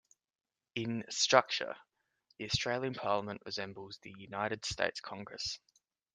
[0.73, 1.75] In "structure",
[2.39, 5.59] the Australian Parliament resembles the United States Congress.